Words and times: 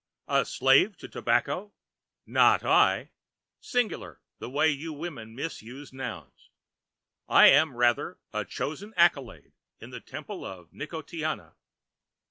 A 0.27 0.45
slave 0.45 0.97
to 0.97 1.07
tobacco! 1.07 1.75
Not 2.25 2.63
I. 2.63 3.11
Singular, 3.59 4.19
the 4.39 4.49
way 4.49 4.67
you 4.71 4.91
women 4.93 5.35
misuse 5.35 5.93
nouns. 5.93 6.49
I 7.27 7.45
am, 7.49 7.75
rather, 7.75 8.17
a 8.33 8.43
chosen 8.43 8.95
acolyte 8.97 9.53
in 9.79 9.91
the 9.91 10.01
temple 10.01 10.43
of 10.43 10.71
Nicotiana. 10.73 11.53